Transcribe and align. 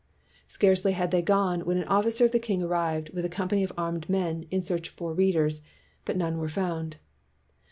Scarcely 0.47 0.93
had 0.93 1.11
they 1.11 1.21
gone, 1.21 1.61
when 1.61 1.77
an 1.77 1.83
officer 1.87 2.25
of 2.25 2.31
the 2.31 2.39
king 2.39 2.63
arrived 2.63 3.09
with 3.11 3.23
a 3.23 3.29
company 3.29 3.63
of 3.63 3.71
armed 3.77 4.09
men 4.09 4.47
in 4.49 4.63
search 4.63 4.89
for 4.89 5.13
"readers," 5.13 5.61
but 6.05 6.17
none 6.17 6.39
were 6.39 6.49
found. 6.49 6.97